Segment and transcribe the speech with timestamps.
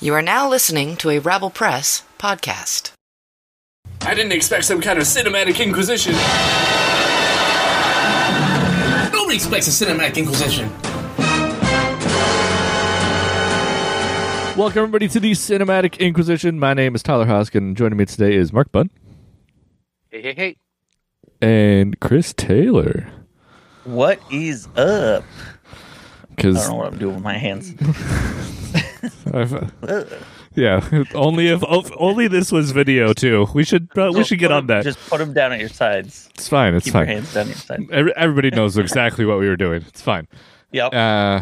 [0.00, 2.92] You are now listening to a Rabble Press podcast.
[4.02, 6.12] I didn't expect some kind of cinematic inquisition.
[9.12, 10.70] Nobody expects a cinematic inquisition.
[14.56, 16.58] Welcome everybody to the Cinematic Inquisition.
[16.58, 17.74] My name is Tyler Hoskin.
[17.74, 18.88] Joining me today is Mark Bunn
[20.08, 20.56] Hey, hey, hey.
[21.42, 23.06] and Chris Taylor.
[23.84, 25.24] What is up?
[25.24, 27.74] I Because don't know what I'm doing with my hands.
[30.54, 31.62] yeah, only if
[31.96, 33.46] only this was video too.
[33.54, 34.84] We should uh, we should get on that.
[34.84, 36.28] Just put them down at your sides.
[36.34, 36.74] It's fine.
[36.74, 37.06] It's Keep fine.
[37.06, 37.84] your hands down your sides.
[37.90, 39.82] Every, everybody knows exactly what we were doing.
[39.86, 40.26] It's fine.
[40.72, 40.94] Yep.
[40.94, 41.40] Uh,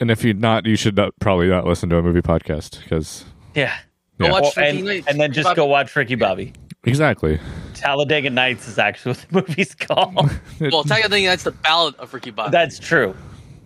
[0.00, 3.24] and if you're not, you should not, probably not listen to a movie podcast because
[3.54, 3.76] yeah.
[4.18, 5.06] Go watch Well, Freaky and, Nights.
[5.08, 5.56] and then just Bobby.
[5.56, 6.52] go watch Ricky Bobby.
[6.84, 7.38] exactly.
[7.74, 10.30] Talladega Nights is actually what the movie's called.
[10.60, 12.50] Well, technically, that's the Ballad of Ricky Bobby.
[12.50, 13.14] That's true.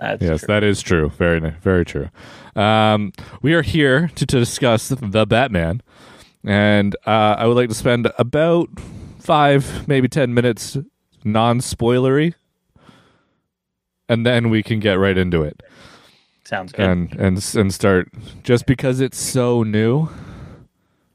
[0.00, 0.46] That's Yes, true.
[0.48, 1.10] that is true.
[1.10, 2.08] Very, very true.
[2.56, 5.82] Um, we are here to, to discuss the Batman,
[6.42, 8.68] and uh, I would like to spend about
[9.18, 10.76] five, maybe ten minutes
[11.22, 12.34] non-spoilery,
[14.08, 15.62] and then we can get right into it
[16.44, 16.88] Sounds good.
[16.88, 18.08] and and and start.
[18.42, 20.08] Just because it's so new, I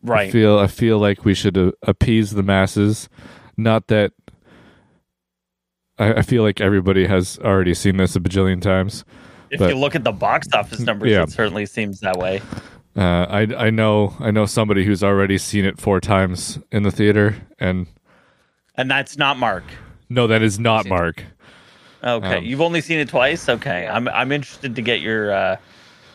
[0.03, 0.31] right.
[0.31, 3.09] feel I feel like we should uh, appease the masses.
[3.57, 4.13] Not that
[5.97, 9.03] I, I feel like everybody has already seen this a bajillion times.
[9.49, 11.23] if but- you look at the box office numbers, Yeah.
[11.23, 12.41] it certainly seems that way.
[12.97, 16.91] Uh, I I know I know somebody who's already seen it four times in the
[16.91, 17.88] theater, and
[18.75, 19.63] And that's not Mark.
[20.09, 21.23] no, that is not Mark.
[22.03, 22.38] Okay.
[22.38, 23.49] Um, You've only seen it twice?
[23.49, 23.85] Okay.
[23.88, 25.57] I'm I'm interested to get your uh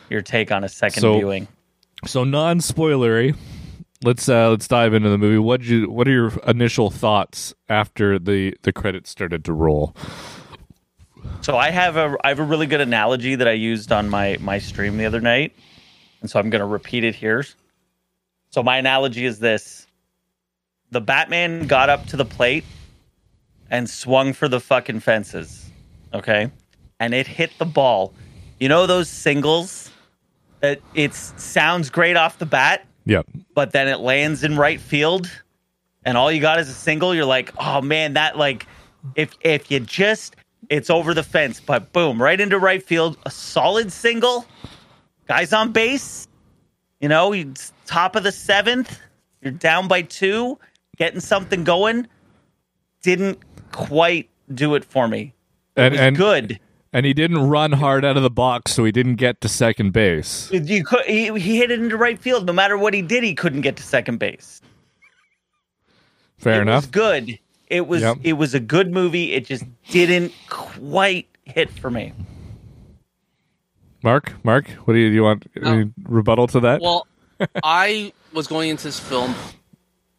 [0.09, 1.47] your take on a second So- viewing.
[2.07, 3.35] So non spoilery.
[4.03, 5.37] Let's uh, let's dive into the movie.
[5.37, 9.95] What you what are your initial thoughts after the the credits started to roll?
[11.41, 14.37] So I have a I have a really good analogy that I used on my
[14.39, 15.55] my stream the other night,
[16.21, 17.45] and so I'm going to repeat it here.
[18.49, 19.85] So my analogy is this:
[20.89, 22.65] the Batman got up to the plate
[23.69, 25.69] and swung for the fucking fences,
[26.11, 26.51] okay,
[26.99, 28.13] and it hit the ball.
[28.59, 29.91] You know those singles
[30.59, 33.27] that it sounds great off the bat, Yep.
[33.55, 35.29] but then it lands in right field
[36.03, 37.13] and all you got is a single.
[37.13, 38.67] You're like oh man that like
[39.15, 40.35] if if you just
[40.69, 41.59] it's over the fence.
[41.59, 44.45] But boom right into right field a solid single.
[45.27, 46.27] Guys on base.
[46.99, 47.33] You know
[47.85, 48.99] top of the seventh.
[49.41, 50.59] You're down by two
[50.97, 52.07] getting something going.
[53.01, 53.39] Didn't
[53.71, 55.33] quite do it for me.
[55.75, 56.59] It And was and good
[56.93, 59.91] and he didn't run hard out of the box, so he didn't get to second
[59.93, 60.49] base.
[60.51, 63.33] you could he, he hit it into right field no matter what he did he
[63.33, 64.61] couldn't get to second base
[66.37, 66.83] Fair it enough.
[66.83, 67.39] was good.
[67.67, 68.17] It was Yep.
[68.23, 69.33] it was a good movie.
[69.33, 72.13] It just didn't quite hit for me.
[74.03, 75.45] Mark, Mark, what do you, do you want?
[75.55, 76.81] Any um, rebuttal to that?
[76.81, 77.05] well,
[77.63, 79.35] I was going into this film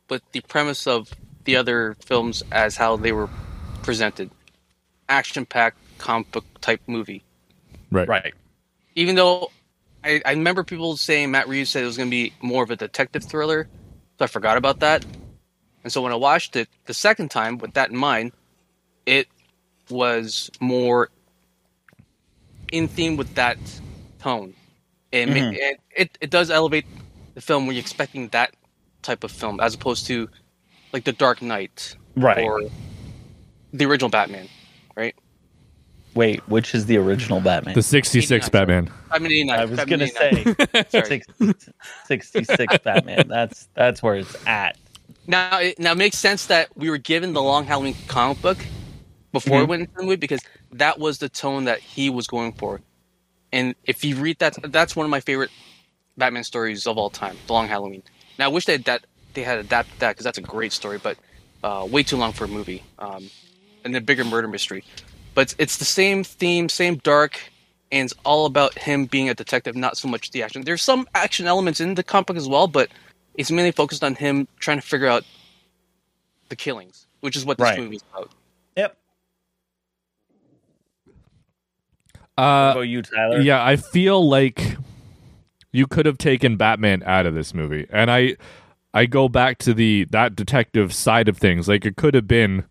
[0.08, 1.10] with the premise of
[1.44, 3.28] the other films as how they were
[3.82, 4.30] presented
[5.08, 7.22] action packed comic book type movie.
[7.90, 8.08] right.
[8.08, 8.34] Right.
[8.94, 9.50] Even though
[10.04, 12.70] I, I remember people saying Matt Reeves said it was going to be more of
[12.70, 13.68] a detective thriller,
[14.18, 15.04] so I forgot about that.
[15.84, 18.32] And so when I watched it the second time with that in mind,
[19.06, 19.28] it
[19.88, 21.08] was more
[22.70, 23.58] in theme with that
[24.20, 24.54] tone.
[25.10, 25.54] It, ma- mm-hmm.
[25.54, 26.86] it, it it does elevate
[27.34, 28.54] the film when you're expecting that
[29.02, 30.28] type of film, as opposed to
[30.92, 32.44] like The Dark Knight Right.
[32.44, 32.60] or
[33.72, 34.48] the original Batman,
[34.94, 35.14] right?
[36.14, 37.74] Wait, which is the original Batman?
[37.74, 38.92] The '66 89, Batman.
[39.10, 40.54] I mean, I was gonna say
[40.88, 41.22] Sorry.
[42.06, 43.28] 66 Batman.
[43.28, 44.76] That's that's where it's at.
[45.26, 48.58] Now, it, now it makes sense that we were given the Long Halloween comic book
[49.32, 49.60] before Mm-hmm.
[49.60, 50.40] we went into the movie because
[50.72, 52.80] that was the tone that he was going for.
[53.52, 55.50] And if you read that, that's one of my favorite
[56.16, 58.02] Batman stories of all time, The Long Halloween.
[58.38, 60.98] Now, I wish they had that they had adapted that because that's a great story,
[60.98, 61.16] but
[61.62, 63.30] uh, way too long for a movie um,
[63.84, 64.84] and a bigger murder mystery.
[65.34, 67.38] But it's, it's the same theme, same dark,
[67.90, 70.62] and it's all about him being a detective, not so much the action.
[70.62, 72.90] There's some action elements in the comic book as well, but
[73.34, 75.24] it's mainly focused on him trying to figure out
[76.50, 77.78] the killings, which is what this Right.
[77.78, 78.30] movie is about.
[78.76, 78.96] Yep.
[82.36, 83.40] Uh, Go you, Tyler.
[83.40, 84.76] yeah, I feel like
[85.72, 88.36] you could have taken Batman out of this movie, and I,
[88.92, 91.68] I go back to the that detective side of things.
[91.68, 92.64] Like it could have been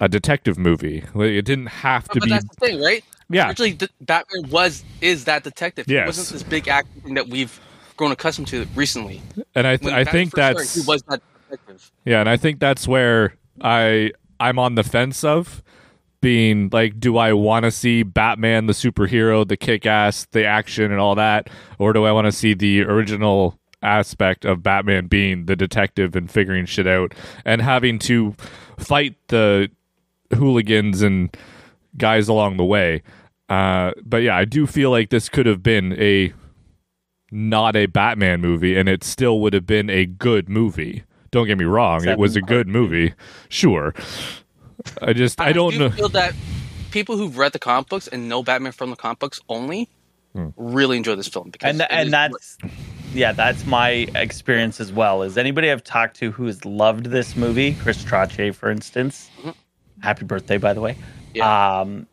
[0.00, 1.04] a detective movie.
[1.14, 2.30] Like, it didn't have to but be.
[2.30, 3.04] that's the thing, right?
[3.28, 5.88] Yeah, Originally, the, Batman was is that detective.
[5.88, 7.60] It wasn't this big acting that we've
[7.96, 9.22] grown accustomed to recently.
[9.54, 11.92] and I th- I think started, that's he was that detective.
[12.04, 14.10] yeah, and I think that's where I
[14.40, 15.62] I'm on the fence of
[16.20, 20.90] being like, do I want to see Batman the superhero, the kick ass, the action,
[20.90, 21.48] and all that,
[21.78, 26.30] or do I want to see the original aspect of Batman being the detective and
[26.30, 27.14] figuring shit out
[27.44, 28.34] and having to
[28.78, 29.70] fight the
[30.34, 31.34] hooligans and
[31.96, 33.02] guys along the way?
[33.48, 36.32] Uh, but yeah, I do feel like this could have been a
[37.32, 41.04] not a Batman movie, and it still would have been a good movie.
[41.30, 43.14] Don't get me wrong; it was a good movie,
[43.48, 43.94] sure.
[45.02, 45.90] I just I don't do know.
[45.90, 46.34] feel that
[46.90, 49.88] people who've read the comic books and know Batman from the comic books only
[50.56, 52.56] really enjoy this film because and it and is- that's
[53.12, 57.34] yeah that's my experience as well is anybody i've talked to who has loved this
[57.34, 59.28] movie chris Trache, for instance
[60.02, 60.96] happy birthday by the way.
[61.34, 61.80] Yeah.
[61.80, 62.06] um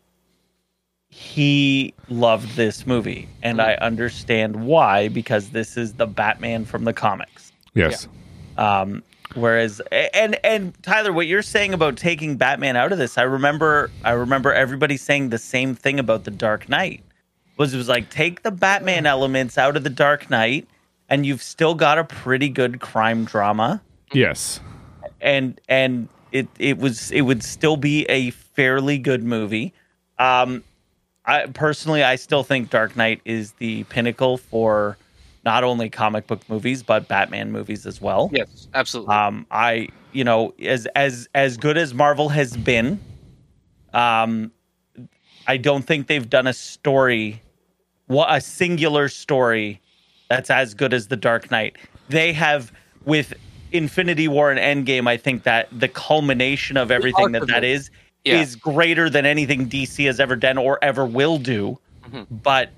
[1.10, 6.92] he loved this movie and i understand why because this is the batman from the
[6.92, 7.50] comics.
[7.74, 8.08] Yes,
[8.56, 9.02] um,
[9.34, 13.90] whereas and and Tyler, what you're saying about taking Batman out of this, I remember
[14.04, 17.02] I remember everybody saying the same thing about the Dark Knight.
[17.56, 20.66] Was it was like take the Batman elements out of the Dark Knight,
[21.08, 23.80] and you've still got a pretty good crime drama,
[24.12, 24.60] yes,
[25.20, 29.72] and and it it was it would still be a fairly good movie.
[30.18, 30.64] Um,
[31.24, 34.96] I personally I still think Dark Knight is the pinnacle for
[35.44, 38.30] not only comic book movies but Batman movies as well.
[38.32, 39.14] yes, absolutely.
[39.14, 43.00] Um, I, you know, as as as good as Marvel has been,
[43.92, 44.52] um,
[45.46, 47.42] I don't think they've done a story,
[48.06, 49.80] what a singular story,
[50.28, 51.76] that's as good as the Dark Knight.
[52.08, 52.72] They have
[53.04, 53.34] with
[53.72, 55.08] Infinity War and Endgame.
[55.08, 57.70] I think that the culmination of everything that of that it.
[57.70, 57.90] is
[58.24, 58.40] Yeah.
[58.40, 61.78] is greater than anything DC has ever done or ever will do.
[62.30, 62.70] But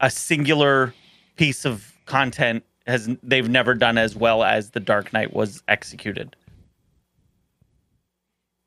[0.00, 0.94] a singular
[1.36, 6.36] piece of content has they've never done as well as the Dark Knight was executed.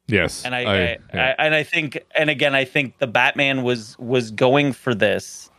[0.07, 0.43] yes.
[0.45, 1.35] And I, I- I, yeah.
[1.39, 5.49] I and I think and again I think the Batman was was going for this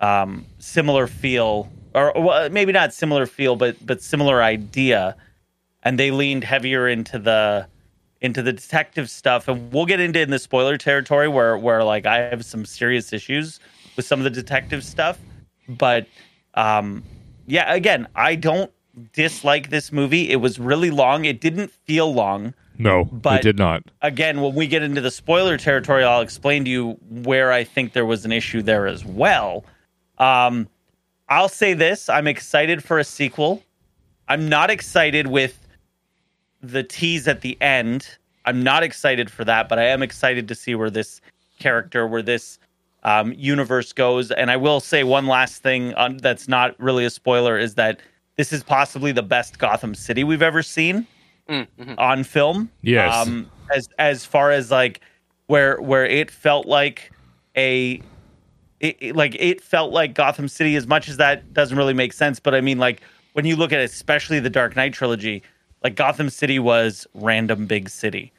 [0.00, 5.16] um similar feel or well, maybe not similar feel but but similar idea.
[5.82, 7.66] And they leaned heavier into the
[8.20, 9.48] into the detective stuff.
[9.48, 13.12] And we'll get into in the spoiler territory where where like I have some serious
[13.12, 13.60] issues
[13.96, 15.18] with some of the detective stuff.
[15.68, 16.06] But
[16.54, 17.02] um
[17.46, 18.70] yeah again I don't
[19.12, 20.30] dislike this movie.
[20.30, 21.24] It was really long.
[21.24, 22.54] It didn't feel long.
[22.78, 23.82] No, but- did not.
[24.02, 27.92] again, when we get into the spoiler territory, I'll explain to you where I think
[27.92, 29.64] there was an issue there as well.
[30.18, 30.68] Um,
[31.28, 33.62] I'll say this I'm excited for a sequel.
[34.28, 35.66] I'm not excited with
[36.62, 38.08] the tease at the end.
[38.46, 41.20] I'm not excited for that, but I am excited to see where this
[41.58, 42.58] character, where this
[43.02, 44.30] um, universe goes.
[44.30, 48.00] And I will say one last thing on, that's not really a spoiler is that
[48.36, 51.06] this is possibly the best Gotham City we've ever seen
[51.98, 52.70] on film.
[52.82, 53.14] Yes.
[53.14, 55.00] Um, as as far as like
[55.46, 57.12] where where it felt like
[57.56, 58.00] a
[58.84, 62.12] it, it- like it felt like Gotham City as much as that doesn't really make
[62.12, 63.00] sense but I mean like
[63.32, 65.42] when you look at especially the Dark Knight trilogy
[65.82, 68.32] like Gotham City was random big city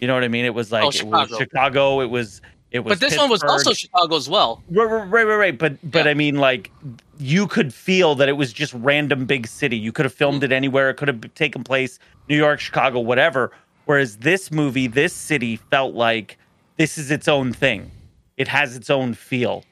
[0.00, 1.38] you know what I mean it was like Oh, it was Chicago.
[1.38, 2.40] Chicago it was
[2.70, 4.62] it was but this one was also Chicago as well.
[4.70, 5.58] Right, right, right, right, right.
[5.58, 6.10] But but Yeah.
[6.10, 6.70] I mean, like,
[7.18, 9.78] you could feel that it was just random big city.
[9.78, 10.90] You could have filmed it anywhere.
[10.90, 11.98] It could have taken place
[12.28, 13.52] New York, Chicago, whatever.
[13.86, 16.36] Whereas this movie, this city felt like
[16.76, 17.90] this is its own thing.
[18.36, 19.64] It has its own feel.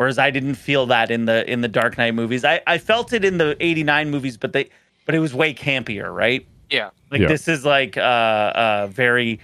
[0.00, 2.42] Whereas I didn't feel that in the in the Dark Knight movies.
[2.42, 4.70] I, I felt it in the '89 movies, but they
[5.04, 6.46] but it was way campier, right?
[6.70, 6.88] Yeah.
[7.10, 7.28] Like Yeah.
[7.28, 9.40] this is like uh uh very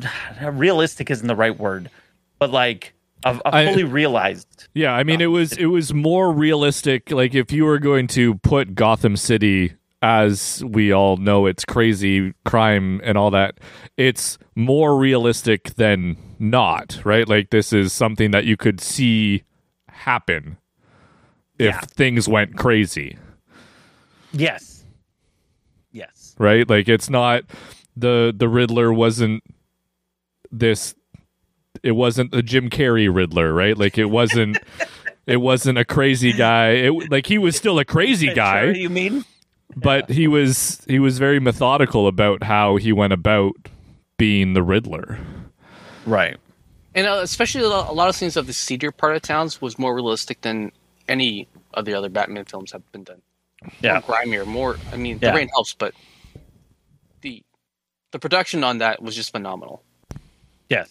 [0.52, 1.90] realistic isn't the right word,
[2.38, 2.94] but like
[3.24, 4.68] a fully realized.
[4.72, 7.10] Yeah, I mean it was it was more realistic.
[7.10, 12.34] Like if you were going to put Gotham City as we all know it's crazy
[12.44, 13.58] crime and all that,
[13.96, 17.28] it's more realistic than not, right?
[17.28, 19.42] Like this is something that you could see
[20.08, 20.56] happen
[21.58, 21.80] if Yeah.
[21.80, 23.18] things went crazy.
[24.32, 24.84] Yes.
[25.92, 26.34] Yes.
[26.38, 26.68] right?
[26.68, 27.42] Like it's not
[27.96, 29.42] the the Riddler wasn't
[30.50, 30.94] this
[31.82, 33.76] it wasn't the Jim Carrey Riddler, right?
[33.76, 34.56] Like it wasn't
[35.26, 36.70] it wasn't a crazy guy.
[36.70, 39.24] It like he was still a crazy guy, Sure, you mean?
[39.76, 43.54] but he was he was very methodical about how he went about
[44.16, 45.18] being the Riddler.
[46.06, 46.36] Right.
[46.98, 49.94] And uh, especially a lot of scenes of the seedier part of towns was more
[49.94, 50.72] realistic than
[51.08, 53.22] any of the other Batman films have been done.
[53.80, 53.92] Yeah.
[54.08, 54.76] More grimier, more.
[54.92, 55.30] I mean, Yeah.
[55.30, 55.94] the rain helps, but
[57.20, 57.44] the
[58.10, 59.84] the production on that was just phenomenal.
[60.68, 60.90] Yes.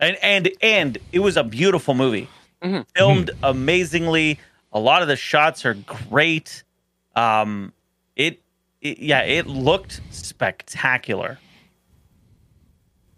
[0.00, 2.26] And and and it was a beautiful movie.
[2.62, 2.86] Mhm.
[2.96, 4.38] Filmed amazingly.
[4.72, 6.62] A lot of the shots are great.
[7.14, 7.74] Um
[8.16, 8.40] it,
[8.80, 11.38] it yeah, it looked spectacular.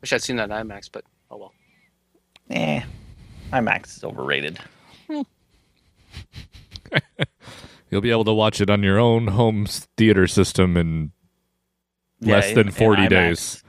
[0.01, 1.05] Wish I'd seen that in IMAX, but
[2.51, 2.83] eh,
[3.53, 4.59] IMAX is overrated.
[7.91, 9.67] You'll be able to watch it on your own home
[9.97, 11.11] theater system in
[12.21, 13.65] Yeah, less than 40 days.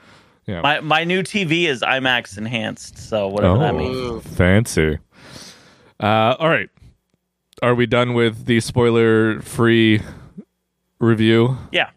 [0.45, 0.61] Yeah.
[0.61, 3.95] My my new TV is IMAX enhanced, so whatever that means.
[3.97, 4.97] oh, fancy.
[5.99, 6.69] Uh, all right.
[7.61, 10.01] Are we done with the spoiler free
[10.99, 11.57] review?
[11.71, 11.91] Yeah,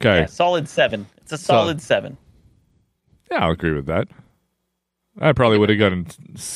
[0.00, 0.20] Okay.
[0.20, 1.06] yeah, solid seven.
[1.18, 2.16] It's a solid seven.
[3.30, 4.08] Yeah, I'll agree with that.
[5.18, 6.06] I probably would have gotten.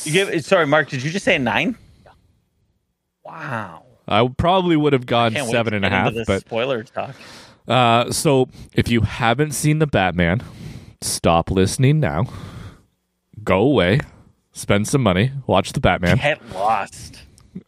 [0.03, 0.89] You give sorry, Mark.
[0.89, 1.77] Did you just say a nine?
[3.23, 3.83] Wow.
[4.07, 6.13] I probably would have gone Can't wait seven to and a get into half.
[6.13, 7.15] this But spoiler talk.
[7.67, 10.43] uh, so if you haven't seen the Batman,
[11.01, 12.25] stop listening now.
[13.43, 13.99] Go away,
[14.53, 17.21] spend some money, watch the Batman, Get lost.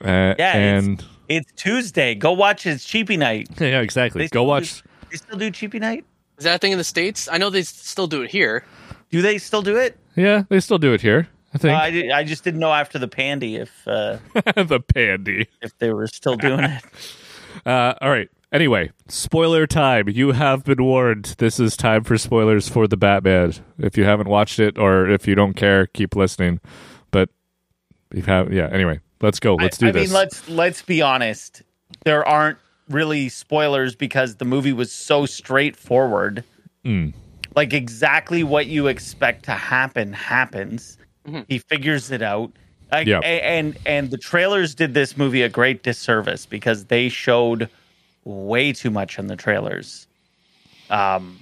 [0.04, 2.14] uh, Yeah, and It's Tuesday.
[2.16, 3.48] Go watch his cheapy night.
[3.60, 4.24] yeah, exactly.
[4.24, 4.82] They Go watch.
[4.84, 6.06] Do, they still do cheapy night?
[6.38, 7.28] Is that a thing in the states?
[7.32, 8.64] I know they still do it here.
[9.10, 9.98] Do they still do it?
[10.18, 11.30] Yeah, they still do it here.
[11.54, 14.18] I Uh, think I, di- I just didn't know after the pandy if uh,
[14.56, 15.48] the pandy.
[15.62, 16.84] if they were still doing it.
[17.66, 18.30] Uh, all right.
[18.52, 20.08] Anyway, spoiler time.
[20.08, 21.34] You have been warned.
[21.40, 23.54] This is time for spoilers for the Batman.
[23.80, 26.60] If you haven't watched it or if you don't care, keep listening.
[27.10, 27.30] But
[28.14, 28.68] you have, yeah.
[28.72, 29.56] Anyway, let's go.
[29.56, 30.10] Let's do I, I this.
[30.10, 31.64] mean, let's let's be honest.
[32.06, 32.60] There aren't
[32.90, 36.44] really spoilers because the movie was so straightforward.
[36.86, 37.14] Mm.
[37.58, 41.00] Like exactly what you expect to happen happens.
[41.50, 42.52] He figures it out.
[42.92, 43.20] Like, Yeah.
[43.24, 47.68] a- and and the trailers did this movie a great disservice because they showed
[48.26, 50.06] way too much in the trailers.
[50.92, 51.40] Um,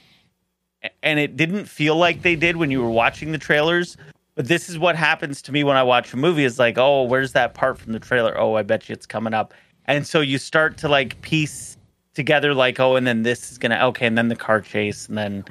[1.03, 3.97] and it didn't feel like they did when you were watching the trailers.
[4.35, 6.45] But this is what happens to me when I watch a movie.
[6.45, 8.39] Is like, oh, where's that part from the trailer?
[8.39, 9.53] Oh, I bet you it's coming up.
[9.85, 11.75] And so you start to like piece
[12.13, 15.17] together, like, oh, and then this is gonna okay, and then the car chase, and
[15.17, 15.45] then M-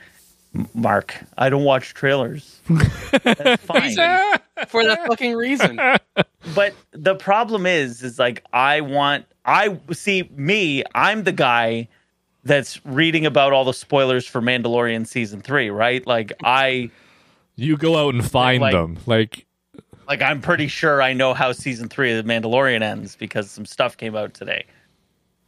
[0.75, 2.61] Mark, I don't watch trailers.
[3.25, 3.95] That's fine.
[4.69, 5.81] For that fucking reason.
[6.55, 11.89] but the problem is is like i want i see me i'm the guy
[12.45, 16.91] that's reading about all the spoilers for mandalorian season three right like i
[17.57, 18.99] you go out and find Like- them.
[19.07, 19.47] Like,
[20.07, 23.65] like i'm pretty sure i know how season three of the mandalorian ends because some
[23.67, 24.65] stuff came out today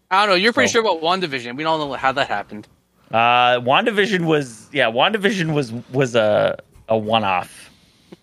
[0.09, 0.35] I don't know.
[0.37, 1.57] You're pretty So- sure about WandaVision.
[1.57, 2.69] We don't know how that happened.
[3.13, 6.59] Uh wandavision was yeah wandavision was was a
[6.89, 7.71] a one-off.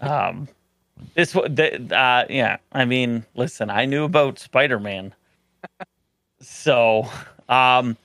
[0.01, 0.47] Um
[1.15, 5.13] this the uh yeah i mean listen i knew about spider-man.
[6.41, 7.07] So
[7.49, 7.97] um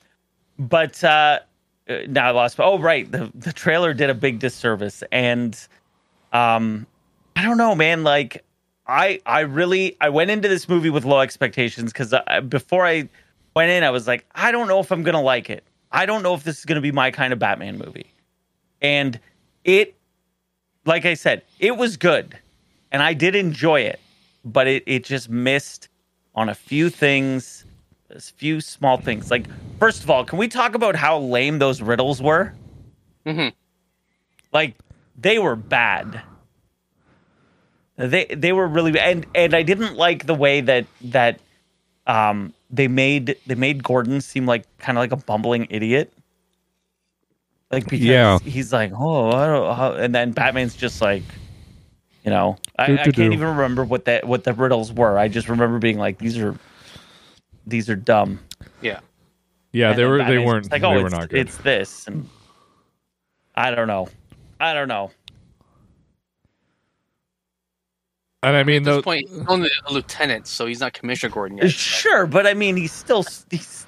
[0.57, 1.39] but uh
[1.89, 5.67] uh, now i lost oh right the the trailer did a big disservice and
[6.33, 6.85] um
[7.35, 8.43] i don't know man like
[8.87, 12.13] i i really i went into this movie with low expectations because
[12.47, 13.07] before i
[13.55, 16.23] went in i was like i don't know if i'm gonna like it i don't
[16.23, 18.11] know if this is gonna be my kind of batman movie.
[18.81, 19.19] And
[19.63, 19.95] it
[20.85, 22.37] like i said it was good
[22.91, 23.99] and i did enjoy it
[24.45, 25.89] but it, it just missed
[26.35, 27.65] on a few things
[28.11, 29.29] a few small things.
[29.29, 29.45] Like
[29.79, 32.53] first of all can we talk about how lame those riddles were?
[33.25, 33.49] Mm-hmm.
[34.53, 34.75] like
[35.17, 36.21] they were bad.
[37.97, 41.39] They they were really and and i didn't like the way that that
[42.07, 46.13] um they made they made gordon seem like kind of like a bumbling idiot
[47.71, 48.39] like because Yeah.
[48.39, 51.23] he's like oh I don't, how, and then batman's just like
[52.23, 55.49] you know I, I can't even remember what that what the riddles were i just
[55.49, 56.55] remember being like these are
[57.67, 58.39] these are dumb
[58.81, 58.99] Yeah.
[59.71, 60.23] yeah, And they then were.
[60.23, 60.63] They weren't.
[60.65, 61.39] just like, oh, they oh, were not good.
[61.39, 62.27] it's this and
[63.55, 64.07] i don't know
[64.59, 65.11] i don't know
[68.41, 71.33] And I mean, At this though, point, he's only a lieutenant, so he's not Commissioner
[71.33, 71.71] Gordon yet.
[71.71, 73.85] Sure, but I mean, he's still, he's,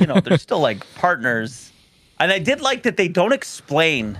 [0.00, 1.70] you know, they're still like partners.
[2.18, 4.18] And I did like that they don't explain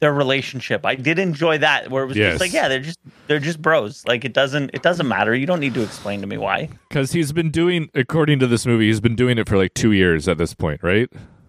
[0.00, 0.84] their relationship.
[0.86, 2.32] I did enjoy that, where it was Yes.
[2.34, 4.04] just like, yeah, they're just they're just bros.
[4.06, 5.34] Like it doesn't it doesn't matter.
[5.34, 6.68] You don't need to explain to me why.
[6.88, 9.92] because he's been doing, according to this movie, he's been doing it for like two
[9.92, 11.08] years at this point, right?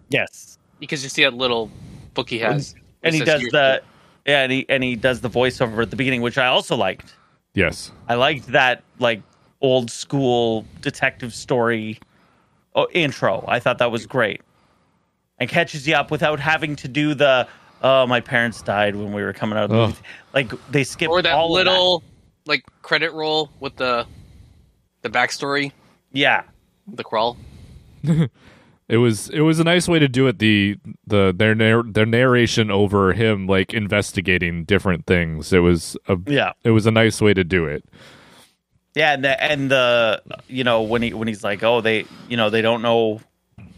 [0.09, 1.69] Yes, Because you see that little
[2.15, 2.73] book he has.
[3.03, 3.81] and It he says does here- the
[4.29, 7.15] yeah, and he and he does the voiceover at the beginning, which I also liked.
[7.53, 7.91] Yes.
[8.07, 9.21] I liked that like
[9.61, 11.99] old school detective story
[12.75, 13.43] oh, intro.
[13.47, 14.41] I thought that was great.
[15.39, 17.47] And catches you up without having to do the
[17.81, 19.89] oh my parents died when we were coming out of the Ugh.
[19.89, 20.01] movie.
[20.33, 22.03] Like they skip Or that all of little
[22.45, 24.05] like credit roll with the
[25.01, 25.71] the backstory,
[26.11, 26.43] Yeah.
[26.87, 27.37] the crawl.
[28.89, 30.39] It was it was a nice way to do it.
[30.39, 35.53] The the their narr- their narration over him like investigating different things.
[35.53, 36.53] It was a Yeah.
[36.63, 37.85] it was a nice way to do it.
[38.95, 42.35] Yeah, and the, and the you know when he when he's like, oh, they you
[42.35, 43.21] know they don't know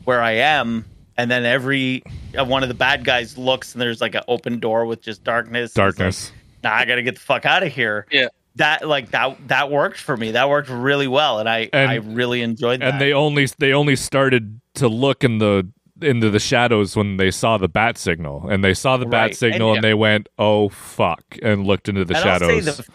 [0.06, 0.86] where I am,
[1.18, 2.04] and then every
[2.40, 5.26] uh, one of the bad guys looks and there's like an open door with just
[5.26, 5.72] darkness.
[5.74, 6.32] He's like- Darkness.
[6.64, 8.08] nah, I gotta get the fuck out of here.
[8.10, 8.28] Yeah.
[8.56, 10.32] That like that that worked for me.
[10.32, 12.94] That worked really well, and I And- I really enjoyed that.
[12.94, 15.68] and they only they only started to look in the
[16.02, 19.36] into the shadows when they saw the bat signal and they saw the bat Right.
[19.36, 22.86] signal And- and, they went oh fuck and looked into the And shadows the,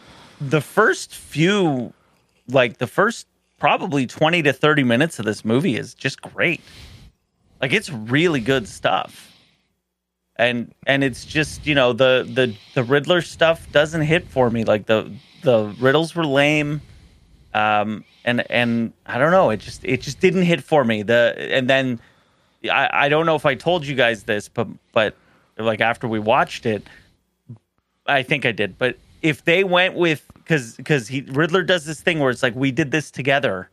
[0.40, 1.92] the first few,
[2.48, 3.26] like the first
[3.58, 6.60] probably 20 to 30 minutes of this movie is just great.
[7.62, 9.32] Like it's really good stuff.
[10.38, 14.64] And and it's just, you know, the the the Riddler stuff doesn't hit for me.
[14.64, 15.10] Like the
[15.42, 16.82] the riddles were lame.
[17.56, 21.02] Um and and I don't know, it just it just didn't hit for me.
[21.02, 22.00] The and then
[22.70, 25.14] I I don't know if I told you guys this, but but
[25.58, 26.82] like after we watched it,
[28.06, 28.76] I think I did.
[28.78, 32.54] But if they went with because because he Riddler does this thing where it's like
[32.54, 33.70] we did this together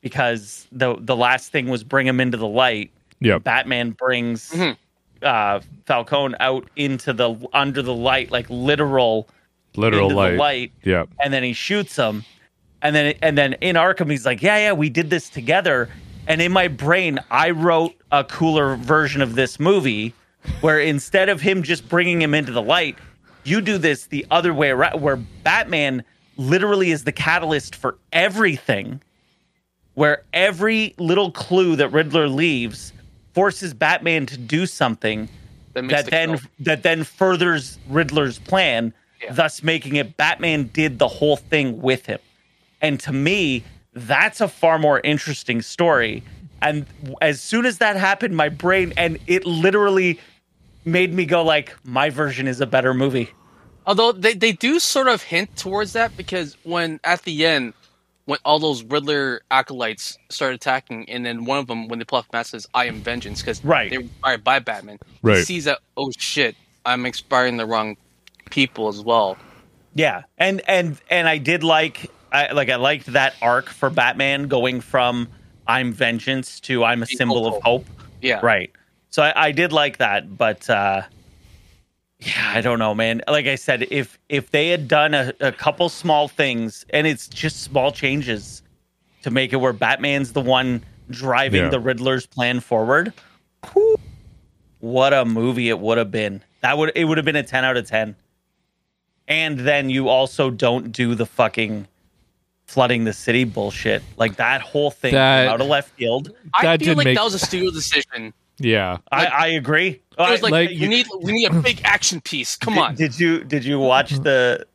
[0.00, 2.90] because the the last thing was bring him into the light.
[3.20, 4.76] Yeah, Batman brings Mhm.
[5.22, 9.28] uh Falcone out into the under the light, like literal
[9.76, 10.30] literal light.
[10.32, 12.24] the light, yep and then he shoots him.
[12.84, 15.88] And then and then in Arkham, he's like, yeah, yeah, we did this together.
[16.28, 20.14] And in my brain, I wrote a cooler version of this movie
[20.60, 22.96] where instead of him just bringing him into the light,
[23.44, 26.04] you do this the other way around, where Batman
[26.36, 29.00] literally is the catalyst for everything,
[29.94, 32.92] where every little clue that Riddler leaves
[33.32, 35.28] forces Batman to do something
[35.72, 36.48] That that the then kill.
[36.60, 39.32] that then furthers Riddler's plan, Yeah.
[39.32, 42.18] thus making it Batman did the whole thing with him.
[42.84, 43.64] And to me,
[43.94, 46.22] that's a far more interesting story.
[46.60, 46.86] And
[47.20, 50.20] as soon as that happened, my brain and it literally
[50.84, 53.30] made me go like, my version is a better movie.
[53.86, 57.72] Although they, they do sort of hint towards that because when at the end,
[58.26, 62.18] when all those Riddler acolytes start attacking, and then one of them, when they pull
[62.18, 63.90] off the mask, says, "I am vengeance," because Right.
[63.90, 64.98] they were inspired by Batman.
[65.22, 67.98] He sees that, oh shit, I'm inspiring the wrong
[68.50, 69.36] people as well.
[69.94, 74.48] Yeah, and and and I did like I like I liked that arc for Batman
[74.48, 75.28] going from
[75.66, 77.86] I'm vengeance to I'm a Being symbol of hope.
[78.20, 78.70] Yeah, Right.
[79.10, 81.02] So I, I did like that, but uh
[82.18, 83.22] yeah, I don't know, man.
[83.28, 87.28] Like I said, if if they had done a, a couple small things and it's
[87.28, 88.62] just small changes
[89.22, 91.68] to make it where Batman's the one driving Yeah.
[91.70, 93.12] the Riddler's plan forward,
[93.72, 93.96] whew,
[94.80, 96.42] what a movie it would have been.
[96.62, 98.16] That would it would have been a 10 out of 10.
[99.28, 101.86] And then you also don't do the fucking
[102.66, 104.02] flooding the city bullshit.
[104.16, 106.32] Like that whole thing That- came out of left field.
[106.54, 108.32] I That feel like make- that was a studio decision.
[108.58, 109.88] yeah I, I agree.
[109.88, 112.56] It was like, like- we need we need a big action piece.
[112.56, 112.94] Come on.
[112.94, 114.66] Did, did you did you watch the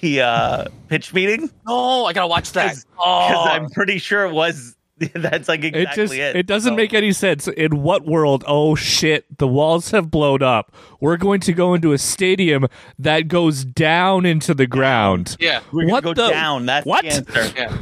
[0.00, 1.50] the uh, pitch meeting?
[1.66, 2.64] no, I gotta watch that.
[2.70, 4.74] Because Oh, I'm pretty sure it was.
[5.14, 6.36] That's like it exactly just it.
[6.36, 10.42] it, doesn't So- make any sense in what world oh shit the walls have blown
[10.42, 12.66] up we're going to go into a stadium
[12.98, 16.66] that goes down into the ground yeah, We're gonna what go the- down.
[16.66, 17.04] That's what?
[17.04, 17.52] the answer.
[17.56, 17.76] yeah.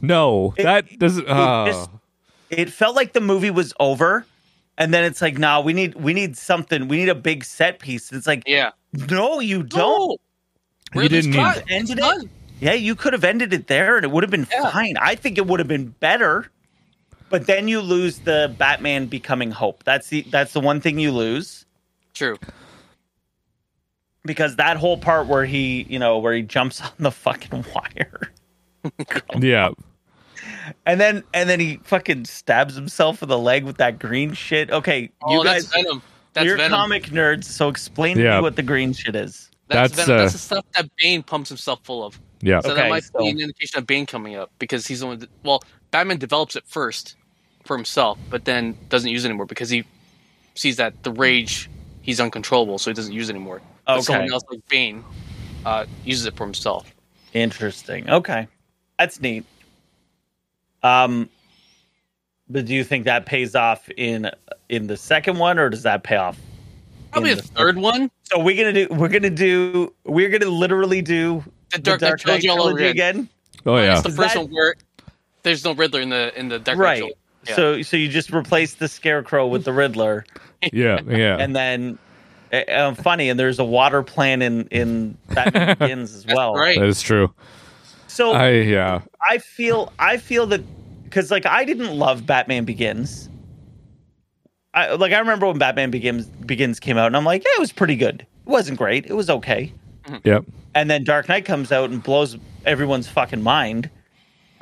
[0.00, 1.66] no It- that doesn't It, oh.
[1.66, 1.96] just, uh.
[2.50, 4.24] it felt like the movie was over,
[4.78, 6.88] and then it's like, nah, we need we need something.
[6.88, 8.10] We need a big set piece.
[8.12, 8.70] It's like, Yeah.
[9.10, 9.78] no, you don't.
[9.80, 10.16] No.
[10.94, 11.56] You Riddler's didn't cut.
[11.66, 12.00] need- Ended it?
[12.00, 12.30] done.
[12.60, 14.70] Yeah, you could have ended it there, and it would have been Yeah.
[14.70, 14.94] fine.
[15.00, 16.48] I think it would have been better.
[17.32, 19.82] But then you lose the Batman becoming Hope.
[19.84, 21.64] That's the that's the one thing you lose.
[22.14, 22.36] True.
[24.24, 28.30] because that whole part where he, you know, where he jumps on the fucking wire,
[29.40, 29.70] yeah
[30.86, 34.70] and then and then he fucking stabs himself in the leg with that green shit.
[34.70, 36.02] Okay, Oh, you guys, that's Venom.
[36.34, 36.72] That's you're Venom.
[36.72, 39.50] comic nerds, so explain to me what the green shit is.
[39.68, 42.20] That's, That's, uh, that's the stuff that Bane pumps himself full of.
[42.42, 45.00] yeah So Okay, that might so- be an indication of Bane coming up because he's
[45.00, 45.18] the one.
[45.20, 47.16] That, well, Batman develops it first
[47.64, 49.84] for himself, but then doesn't use it anymore because he
[50.54, 51.68] sees that the rage
[52.02, 53.60] he's uncontrollable, so he doesn't use it anymore.
[53.86, 54.02] But Okay.
[54.02, 55.04] someone else like Bane
[55.64, 56.92] uh, uses it for himself.
[57.32, 58.08] Interesting.
[58.10, 58.48] Okay,
[58.98, 59.44] that's neat.
[60.82, 61.28] Um,
[62.48, 64.30] but do you think that pays off in
[64.68, 66.38] in the second one, or does that pay off?
[67.12, 68.10] Probably in the the third one.
[68.24, 68.88] So we're gonna do.
[68.94, 69.92] We're gonna do.
[70.04, 73.28] We're gonna literally do The Dark Knight trilogy all over again.
[73.64, 74.74] oh yeah It's the Is first that- one where
[75.44, 76.96] there's no Riddler in the in the Dark Knight Right.
[76.98, 77.16] trilogy.
[77.46, 77.56] Yeah.
[77.56, 80.24] So so you just replace the Scarecrow with the Riddler.
[80.72, 81.98] yeah yeah and then
[82.52, 86.54] uh, funny and there's a water plan in in Batman Begins as well.
[86.54, 86.78] right.
[86.78, 87.32] that is true
[88.06, 90.62] So i yeah, I, feel I feel that
[91.04, 93.28] because like I didn't love Batman Begins.
[94.74, 97.60] I like I remember when Batman Begins Begins came out and I'm like, yeah, it
[97.60, 98.20] was pretty good.
[98.20, 99.06] It wasn't great.
[99.06, 99.72] It was okay.
[100.04, 100.16] Mm-hmm.
[100.28, 103.90] yep And then Dark Knight comes out and blows everyone's fucking mind.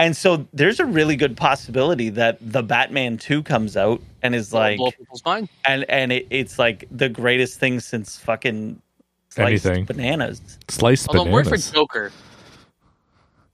[0.00, 4.52] And so there's a really good possibility that the Batman 2 comes out and is
[4.52, 5.48] like blow people's mind.
[5.66, 8.80] and and it, it's like the greatest thing since fucking
[9.28, 9.84] Sliced Anything.
[9.84, 10.40] bananas.
[10.68, 11.68] Sliced Although I'm worried bananas.
[11.68, 12.12] for Joker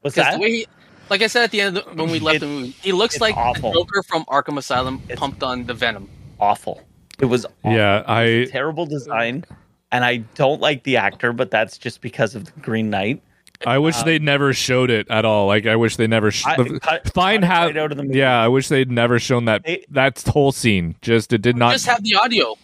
[0.01, 0.35] What's that?
[0.35, 0.67] the way he,
[1.11, 2.93] like I said at the end of the, when we left It- the movie, he
[2.93, 3.73] looks like awful.
[3.73, 6.09] the Joker from Arkham Asylum It's- pumped on the Venom.
[6.41, 6.83] awful.
[7.19, 7.73] It was awful.
[7.73, 9.45] yeah, I terrible design,
[9.91, 13.21] and I don't like the actor, but that's just because of the Green Knight.
[13.65, 15.47] I wish they never showed it at all.
[15.47, 16.31] Like I wish they never.
[16.31, 18.19] Sh- I- the- cut- fine, cut it have right out of the movie.
[18.19, 18.41] yeah.
[18.43, 20.97] I wish they'd never shown that They- that whole scene.
[21.03, 21.73] Just it did not.
[21.73, 22.57] Just have the audio.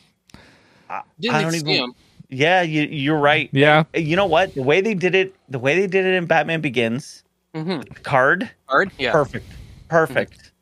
[0.90, 1.72] I, Didn't I don't see even.
[1.84, 1.94] him.
[2.28, 3.48] Yeah, you, you're right.
[3.52, 4.54] yeah, You know what?
[4.54, 7.22] The way they did it, the way they did it in Batman Begins,
[7.54, 7.92] Mm-hmm.
[8.02, 9.12] card, Hard, yeah.
[9.12, 9.44] perfect,
[9.88, 10.52] perfect.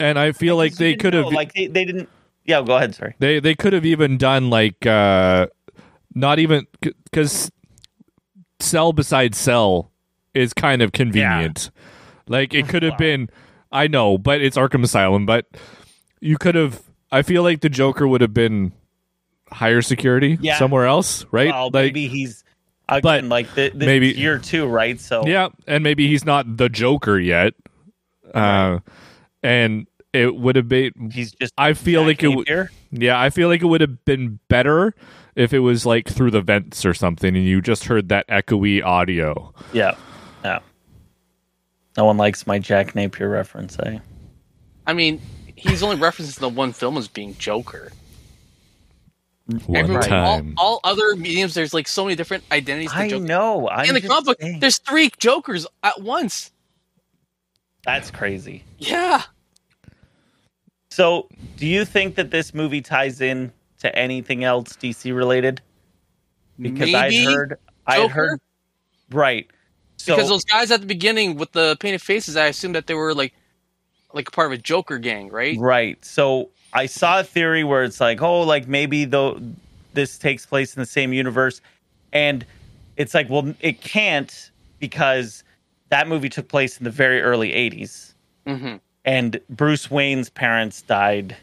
[0.00, 2.08] and I feel like they could have like they, they didn't.
[2.44, 2.94] Yeah, go ahead.
[2.96, 3.14] Sorry.
[3.20, 5.46] they they could have even done like uh
[6.16, 6.66] not even
[7.04, 7.52] because
[8.64, 9.90] cell beside cell
[10.34, 11.70] is kind of convenient.
[12.28, 13.28] Like it could have been.
[13.70, 15.26] I know, but it's Arkham Asylum.
[15.26, 15.46] But
[16.20, 16.82] you could have.
[17.12, 18.72] I feel like the Joker would have been
[19.50, 20.56] higher security Yeah.
[20.58, 21.50] somewhere else, right?
[21.50, 22.42] Well, like maybe he's
[22.88, 24.98] again like the, the maybe- year two, right?
[25.00, 27.54] So Yeah, and maybe he's not the Joker yet.
[28.32, 28.78] Uh,
[29.42, 31.10] and it would have been.
[31.12, 31.52] he's just.
[31.58, 32.28] I feel like it.
[32.28, 32.48] would.
[32.90, 34.94] Yeah, I feel like it would have been better
[35.36, 38.84] if it was like through the vents or something, and you just heard that echoey
[38.84, 39.52] audio.
[39.72, 39.96] Yeah,
[40.44, 40.60] yeah.
[41.96, 43.98] No one likes my Jack Napier reference, eh?
[44.86, 45.20] I mean,
[45.56, 47.92] he's only referenced in the one film as being Joker.
[49.66, 53.24] One Everyone- time, All, all other mediums, there's like so many different identities I Joker.
[53.24, 53.68] know.
[53.68, 54.60] I'm in the just comic book, saying.
[54.60, 56.50] there's three Jokers at once.
[57.84, 58.64] That's crazy.
[58.78, 59.22] Yeah.
[60.90, 63.52] So, do you think that this movie ties in
[63.84, 65.60] to anything else DC related?
[66.58, 68.40] Because Maybe I'd heard, I heard,
[69.10, 69.46] right?
[69.96, 72.94] So, because those guys at the beginning with the painted faces, I assumed that they
[72.94, 73.32] were like,
[74.12, 75.56] like part of a Joker gang, right?
[75.58, 76.02] right.
[76.04, 79.40] So, I saw a theory where it's like, oh, like maybe though
[79.92, 81.60] this takes place in the same universe,
[82.12, 82.44] and
[82.96, 85.44] it's like, well, it can't because
[85.90, 88.14] that movie took place in the very early '80s.
[88.46, 91.36] hmm and Bruce Wayne's parents died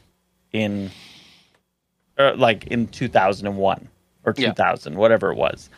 [0.52, 0.90] in
[2.30, 3.88] er, like in 2001
[4.26, 4.48] or Yeah.
[4.50, 5.70] 2000 whatever it was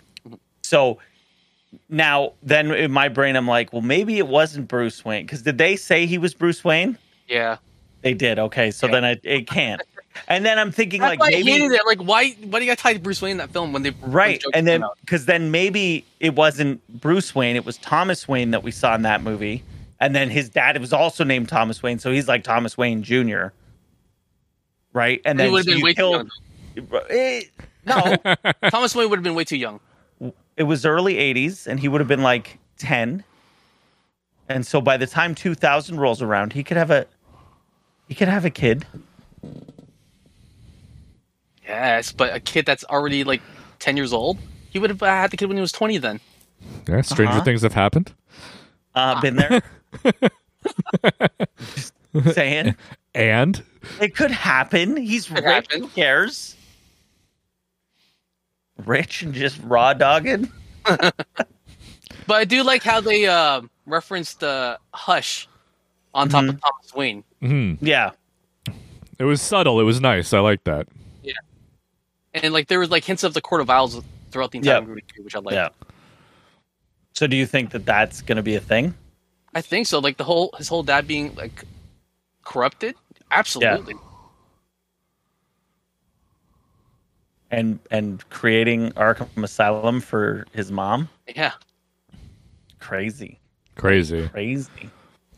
[0.63, 0.99] so
[1.89, 5.57] now then in my brain i'm like well maybe it wasn't bruce wayne because did
[5.57, 7.57] they say he was bruce wayne Yeah.
[8.01, 9.81] they did okay so then it, it can't
[10.27, 11.81] and then i'm thinking That's like why I maybe it.
[11.87, 12.31] Like, why?
[12.43, 14.67] Why do you got tied to Bruce Wayne in that film when they right and
[14.67, 18.93] then because then maybe it wasn't bruce wayne it was thomas wayne that we saw
[18.93, 19.63] in that movie
[19.99, 23.47] and then his dad was also named thomas wayne so he's like thomas wayne jr
[24.93, 26.29] right and he then would have been way kill- too
[26.75, 27.01] young.
[27.09, 27.41] Eh,
[27.85, 28.15] no
[28.69, 29.79] Thomas Wayne would have been way too young.
[30.57, 33.23] it was early 80s and he would have been like 10
[34.49, 37.05] and so by the time 2000 rolls around he could have a
[38.07, 38.85] he could have a kid
[41.65, 43.41] Yes, but a kid that's already like
[43.79, 44.37] ten years old,
[44.69, 45.97] he would have had the kid when he was twenty.
[45.97, 46.19] Then
[46.87, 47.43] yeah, stranger Uh-huh.
[47.43, 48.13] things have happened.
[48.95, 49.61] uh been there
[51.65, 51.93] Just
[52.35, 52.75] saying
[53.15, 53.61] And
[53.99, 55.81] it could happen he's Could rich happen.
[55.81, 56.55] who cares
[58.85, 60.51] rich and just raw dogging
[62.25, 65.47] But I do like how they uh, referenced uh, Hush
[66.13, 66.49] on top Mm-hmm.
[66.55, 67.23] of Thomas Wayne.
[67.41, 68.11] mhm, yeah
[69.19, 69.79] it was subtle.
[69.79, 70.33] It was nice.
[70.33, 70.87] I like that.
[71.21, 71.33] Yeah,
[72.33, 74.85] and like there was like hints of the Court of Owls throughout the entire Yeah.
[74.85, 75.53] movie, which I like.
[75.53, 75.69] yeah
[77.13, 78.95] so do you think that that's going to be a thing
[79.53, 79.99] I think so.
[79.99, 81.63] Like the whole his whole dad being like
[82.43, 82.95] corrupted.
[83.33, 83.95] Absolutely.
[87.51, 91.51] and and creating arkham asylum for his mom Yeah.
[92.79, 93.39] crazy
[93.75, 94.27] Crazy.
[94.29, 94.89] crazy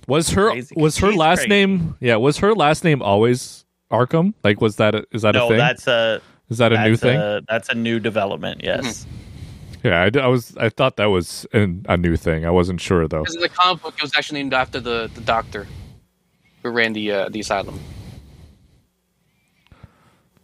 [0.07, 0.75] Was her Crazy.
[0.77, 1.49] was her She's last crazy.
[1.49, 1.95] name?
[1.99, 4.33] Yeah, was her last name always Arkham?
[4.43, 5.57] Like, was that a, is that a no thing?
[5.57, 7.17] that's a is that a new thing?
[7.17, 9.87] a- that's a new development yes mm-hmm.
[9.87, 10.55] yeah, I, d- I was.
[10.57, 12.43] I thought that was an, a new thing.
[12.43, 13.19] I wasn't sure though.
[13.21, 15.67] Because in the comic book, it was actually named after the, the doctor
[16.65, 17.79] who ran the uh, the asylum.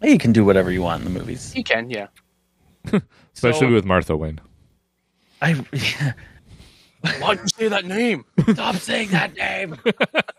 [0.03, 2.07] you can do whatever you want in the movies You can, yeah.
[3.35, 4.39] Especially So- with Martha Wayne.
[5.41, 5.53] i
[7.19, 8.25] Why'd you say that name?
[8.51, 9.75] stop saying that name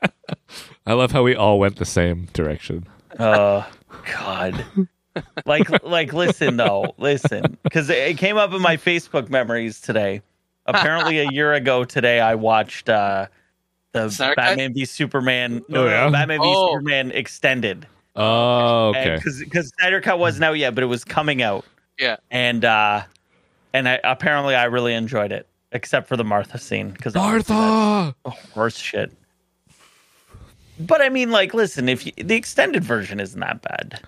[0.87, 2.87] I love how we all went the same direction.
[3.19, 3.69] oh
[4.17, 4.65] god
[5.45, 10.23] like like listen though listen because it came up in my facebook memories today
[10.67, 13.27] apparently a year ago today i watched uh
[13.93, 14.37] the Cut?
[14.37, 16.11] batman v superman no, Oh, yeah?
[16.11, 16.73] batman v Oh.
[16.73, 19.19] superman extended Oh, okay.
[19.23, 21.65] because snyder cut wasn't out yet but it was coming out
[21.99, 22.17] Yeah.
[22.31, 23.03] and uh
[23.75, 28.15] and I, apparently i really enjoyed it except for the martha scene because Martha.
[28.27, 29.11] horse shit
[30.81, 34.01] but i mean like listen if you, the extended version isn't that bad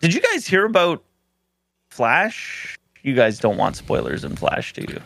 [0.00, 1.02] did you guys hear about
[1.90, 4.98] flash You guys don't want spoilers in Flash, do you?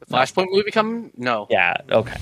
[0.00, 1.10] The Flashpoint movie coming?
[1.16, 1.46] No.
[1.48, 1.74] Yeah.
[1.90, 2.16] Okay.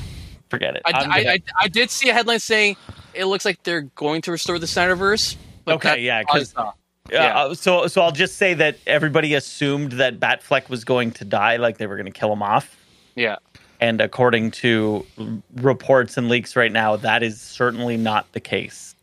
[0.51, 0.83] Forget it.
[0.87, 2.77] I, I'm I, I, I did see a headline saying
[3.15, 5.37] it looks like they're going to restore the Snyderverse.
[5.65, 6.71] But Okay, that- yeah, 'cause- uh,
[7.11, 7.39] Yeah, Yeah.
[7.39, 11.57] uh, so so I'll just say that everybody assumed that Batfleck was going to die,
[11.57, 12.77] like they were going to kill him off.
[13.15, 13.37] yeah.
[13.81, 15.07] And according to
[15.55, 18.97] reports and leaks right now, that is certainly not the case.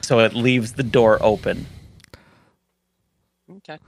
[0.00, 1.66] So it leaves the door open.
[3.58, 3.78] Okay.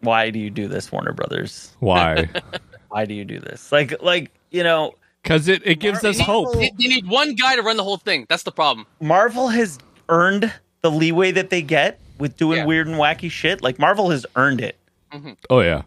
[0.00, 1.76] Why do you do this, Warner Brothers?
[1.80, 2.28] Why?
[2.88, 3.70] Why do you do this?
[3.72, 6.54] Like like you know, Because it, it gives us hope.
[6.54, 8.26] They, they need one guy to run the whole thing.
[8.28, 8.86] That's the problem.
[9.00, 12.64] Marvel has earned the leeway that they get with doing Yeah.
[12.66, 13.62] weird and wacky shit.
[13.62, 14.76] Like Marvel has earned it.
[15.12, 15.32] Mm-hmm.
[15.50, 15.82] Oh yeah.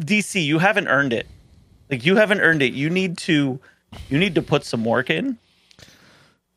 [0.00, 1.26] DC, you haven't earned it.
[1.90, 2.72] Like you haven't earned it.
[2.72, 3.58] You need to
[4.08, 5.38] you need to put some work in.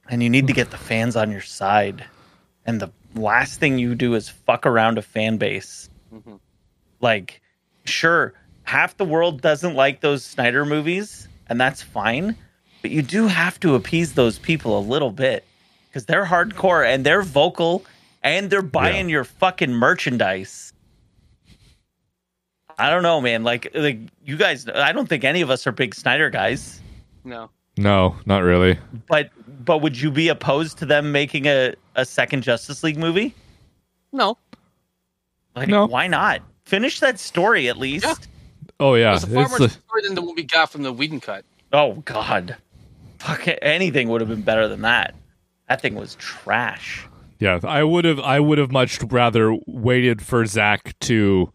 [0.10, 2.04] And you need to get the fans on your side.
[2.66, 5.90] And the last thing you do is fuck around a fan base.
[6.14, 6.36] Mm-hmm.
[7.02, 7.42] Like
[7.86, 8.34] sure,
[8.70, 12.36] half the world doesn't like those Snyder movies, and that's fine,
[12.84, 15.44] but you do have to appease those people a little bit
[15.92, 17.84] cuz they're hardcore and they're vocal
[18.22, 20.72] and they're buying your fucking merchandise.
[22.78, 23.44] I don't know, man.
[23.44, 26.80] Like, like you guys, I don't think any of us are big Snyder guys.
[27.24, 27.50] No.
[27.78, 28.78] No, not really.
[29.08, 29.32] But,
[29.66, 33.34] but would you be opposed to them making a, a second Justice League movie?
[34.12, 34.38] No.
[35.56, 35.88] Like, No.
[35.88, 38.06] why not finish that story at least?
[38.06, 38.16] Yeah.
[38.80, 39.10] Oh yeah.
[39.10, 40.94] It was a far It's more the- story than the one we got from the
[40.94, 41.44] Whedon cut.
[41.74, 42.56] Oh God,
[43.20, 43.60] fuck it.
[43.62, 45.16] anything would have been better than that.
[45.68, 47.06] That thing was trash.
[47.40, 48.20] Yeah, I would have.
[48.20, 51.52] I would have much rather waited for Zack to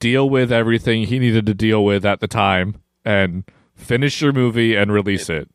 [0.00, 3.44] deal with everything he needed to deal with at the time and
[3.76, 5.48] finish your movie and release it.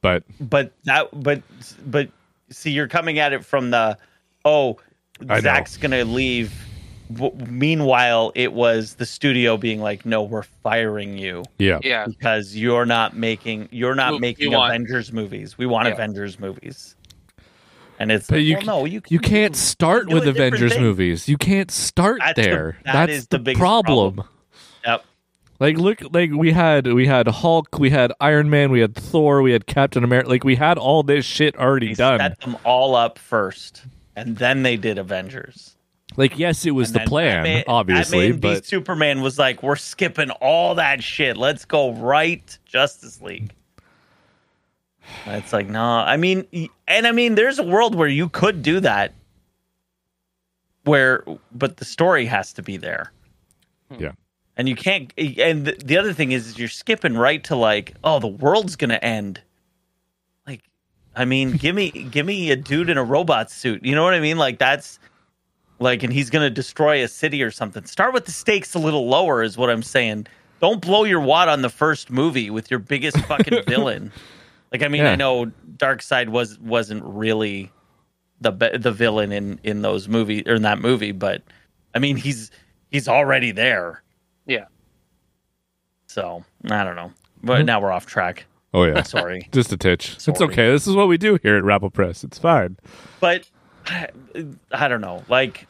[0.00, 1.42] But But that, but,
[1.86, 2.08] but
[2.50, 3.96] see, you're coming at it from the,
[4.44, 4.78] oh,
[5.28, 5.40] I know.
[5.40, 6.52] Zack's gonna leave.
[7.14, 11.42] W- meanwhile, it was the studio being like, no, we're firing you.
[11.58, 12.06] yeah, Yeah.
[12.06, 15.56] because you're not making you're not We- making we want- Avengers movies.
[15.58, 15.94] We want Yeah.
[15.94, 16.94] Avengers movies.
[17.98, 20.82] And it's but like, you well, no, you you can't start do with Avengers thing.
[20.82, 21.28] movies.
[21.28, 22.76] You can't start That's the- there.
[22.84, 24.14] that That's is the, the biggest problem.
[24.14, 24.28] problem.
[24.86, 25.04] Yep.
[25.60, 29.42] Like look, like we had we had Hulk, we had Iron Man, we had Thor,
[29.42, 30.28] we had Captain America.
[30.28, 32.18] Like we had all this shit already They done.
[32.18, 33.82] set them all up first,
[34.16, 35.76] and then they did Avengers.
[36.16, 39.62] Like yes, it was And the plan, Batman- obviously, Batman v but Superman was like,
[39.62, 41.36] we're skipping all that shit.
[41.36, 43.52] Let's go right Justice League.
[45.26, 46.46] It's like, no, I mean,
[46.86, 49.12] and I mean, there's a world where you could do that,
[50.84, 53.12] where, but the story has to be there.
[53.90, 54.02] Hmm.
[54.02, 54.12] yeah,
[54.56, 58.18] and you can't and the, the other thing is you're skipping right to like oh
[58.18, 59.40] the world's gonna end
[60.46, 60.60] like
[61.16, 64.14] i mean give me give me a dude in a robot suit you know what
[64.14, 64.98] i mean like that's
[65.82, 69.06] like and he's gonna destroy a city or something start with the stakes a little
[69.08, 70.26] lower is what i'm saying
[70.60, 74.10] don't blow your wad on the first movie with your biggest fucking villain
[74.72, 75.12] like i mean Yeah.
[75.12, 77.70] i know Darkseid was wasn't really
[78.40, 81.42] the the villain in in those movies or in that movie but
[81.94, 82.50] i mean he's
[82.90, 84.02] he's already there
[84.46, 84.66] Yeah.
[86.06, 87.10] so I don't know,
[87.42, 87.66] but mm-hmm.
[87.66, 88.46] now we're off track.
[88.72, 90.16] oh yeah, Sorry, just a titch.
[90.28, 90.70] It's okay.
[90.70, 92.22] This is what we do here at Rabble Press.
[92.22, 92.76] It's fine.
[93.18, 93.48] but
[93.86, 94.08] I,
[94.72, 95.24] I don't know.
[95.28, 95.66] Like,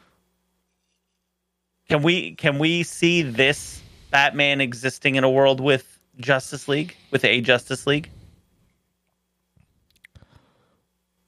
[1.93, 3.79] can we can we see this
[4.09, 8.09] Batman existing in a world with Justice League, with a Justice League?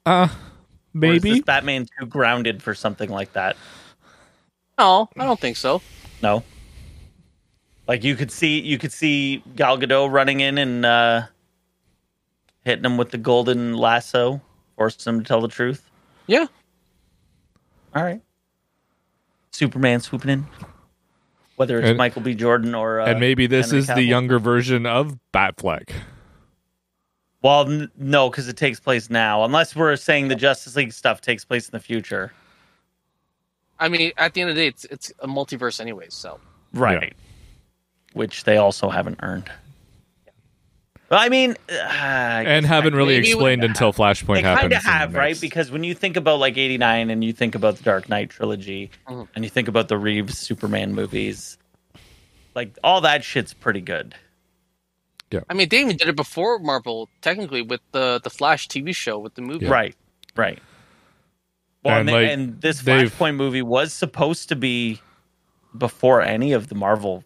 [0.08, 0.32] Uh Or is
[0.94, 1.30] maybe.
[1.30, 3.56] this Batman too grounded for something like that?
[4.80, 5.84] No, I don't think so.
[6.24, 6.44] No.
[7.88, 11.22] Like you could see you could see Gal Gadot running in and uh,
[12.64, 14.42] hitting him with the golden lasso,
[14.78, 15.88] forcing him to tell the truth.
[16.26, 16.48] Yeah.
[17.96, 18.25] All right.
[19.56, 20.48] Superman swooping in.
[21.56, 22.34] Whether it's And- Michael B.
[22.36, 25.90] Jordan or uh, and maybe this Henry is the younger version of Batfleck.
[27.42, 29.44] Well, n- no, because it takes place now.
[29.46, 32.34] Unless we're saying the Justice League stuff takes place in the future,
[33.80, 36.14] I mean, at the end of the day, it's it's a multiverse anyways.
[36.14, 36.40] So
[36.74, 37.14] right?
[38.14, 39.50] Which they also haven't earned.
[41.10, 44.62] Well, I mean, uh, and haven't really explained we- until Flashpoint they happens.
[44.62, 45.40] kind of have, right?
[45.40, 48.90] Because when you think about like '89 and you think about the Dark Knight trilogy,
[49.08, 49.28] Mhm.
[49.36, 51.58] and you think about the Reeves Superman movies,
[52.56, 54.16] like all that shit's pretty good.
[55.32, 58.92] Yeah, I mean, they even did it before Marvel, technically, with the the Flash TV
[58.96, 59.68] show with the movie.
[59.68, 59.96] Right,
[60.36, 60.60] right.
[61.84, 65.02] Well, And, and, they- like, and this Flashpoint movie was supposed to be
[65.78, 67.24] before any of the Marvel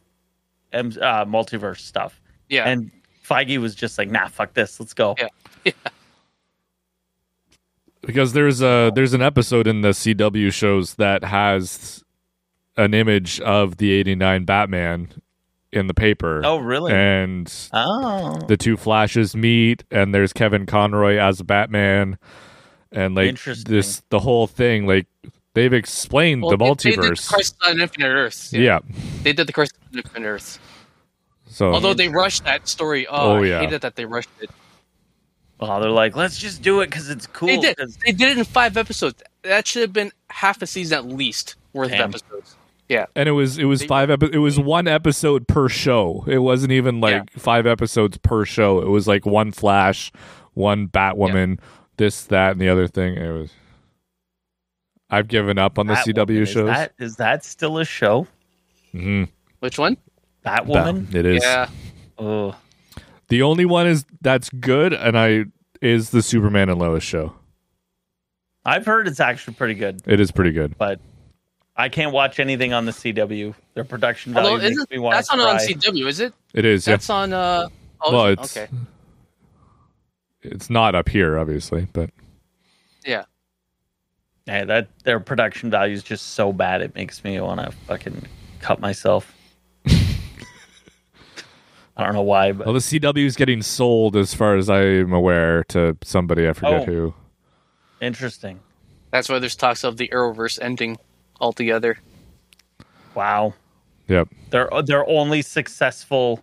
[0.74, 0.84] uh,
[1.26, 2.68] multiverse stuff, Yeah.
[2.68, 2.92] and
[3.30, 5.15] Feige was just like, "Nah, fuck this, let's go."
[5.65, 5.72] Yeah.
[8.02, 12.04] because there's a there's an episode in the CW shows that has
[12.78, 15.10] an image of the 89 Batman
[15.72, 16.42] in the paper.
[16.46, 16.94] Oh, really?
[16.94, 22.18] And oh, the two flashes meet and there's Kevin Conroy as Batman
[22.92, 23.72] and like Interesting.
[23.72, 25.08] this the whole thing like
[25.54, 27.28] they've explained Well, the they- They did multiverse.
[27.30, 28.54] Crisis on Infinite Earths.
[28.54, 28.80] yeah.
[29.24, 30.58] They did the Crisis on Infinite Earths.
[31.60, 33.06] So Although they rushed that story.
[33.08, 33.60] Oh, Oh, I yeah.
[33.60, 34.50] hated that they rushed it.
[35.60, 37.48] Oh, they're like, let's just do it because it's cool.
[37.48, 37.76] They did.
[37.76, 39.22] 'cause- They did it in five episodes.
[39.41, 42.04] That should have been half a season at least worth Damn.
[42.04, 42.56] of episodes.
[42.88, 43.08] Yeah.
[43.13, 46.24] and it was it was five epi- it was one episode per show.
[46.28, 48.80] It wasn't even like five episodes per show.
[48.80, 50.12] It was like one Flash,
[50.54, 51.60] one Batwoman,
[51.98, 53.15] this that and the other thing.
[53.15, 53.52] It was
[55.10, 56.67] I've given up on the Batwoman, CW is shows.
[56.67, 58.28] That, is that still a show?
[58.91, 59.26] hmm
[59.60, 59.98] Which one?
[60.50, 61.14] Batwoman?
[61.16, 61.44] It is.
[61.44, 61.70] Yeah.
[62.18, 62.56] Oh,
[63.30, 65.46] The only one is that's good, and I
[65.82, 67.34] is the Superman and Lois show.
[68.66, 70.78] I've heard it's actually pretty good, It is pretty good.
[70.78, 71.00] but
[71.78, 73.56] I can't watch anything on the CW.
[73.74, 75.58] Their production value Although makes isn't me want that's not on.
[75.60, 76.34] CW, is it?
[76.54, 76.86] It is.
[76.86, 76.94] Yeah.
[76.94, 77.32] That's on.
[77.32, 77.70] uh
[78.02, 78.68] oh, well, is it's okay.
[80.42, 82.10] it's not up here, obviously, but
[83.06, 83.24] Yeah.
[84.46, 86.82] Yeah, that their production value is just so bad.
[86.82, 88.24] It makes me want to fucking
[88.60, 89.34] cut myself.
[92.00, 95.12] I don't know why, but well, the CW is getting sold, as far as I'm
[95.12, 96.48] aware, to somebody.
[96.48, 96.86] I forget Oh.
[96.86, 97.14] who.
[98.02, 98.62] interesting.
[99.12, 100.98] That's why there's talks of the Arrowverse ending
[101.42, 101.98] altogether.
[103.16, 103.54] Wow,
[104.08, 104.30] Yep.
[104.52, 106.42] their their only successful,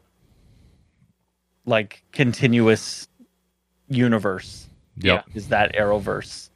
[1.65, 3.09] like continuous
[3.89, 5.25] universe Yep.
[5.35, 6.51] is that Arrowverse,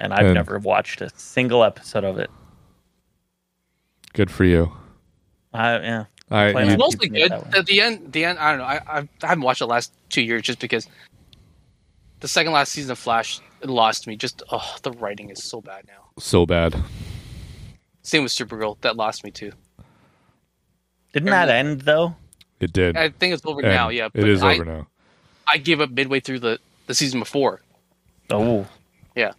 [0.00, 2.30] and I've And- never watched a single episode of it.
[4.12, 4.72] Good for you.
[5.54, 6.04] I yeah.
[6.30, 7.30] I Plan you- Mostly good.
[7.30, 7.56] that.
[7.56, 8.38] At the end, the end.
[8.38, 8.64] I don't know.
[8.64, 10.88] I I've, I haven't watched the last two years just because
[12.20, 14.16] the second last season of Flash it lost me.
[14.16, 16.08] Just oh, the writing is so bad now.
[16.18, 16.74] so bad.
[18.02, 18.78] Same with Supergirl.
[18.82, 19.52] That lost me too.
[21.12, 22.16] Didn't that end though?
[22.60, 22.96] It did.
[22.96, 23.88] I think it's over And now.
[23.90, 24.86] Yeah, it is I, over now.
[25.46, 27.60] I gave up midway through the the season before.
[28.30, 28.66] Oh,
[29.14, 29.32] Yeah.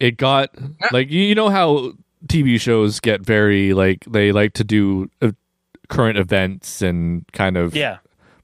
[0.00, 0.50] It got
[0.92, 1.92] like you you know how
[2.26, 5.32] TV shows get very like they like to do uh,
[5.88, 7.98] current events and kind of yeah.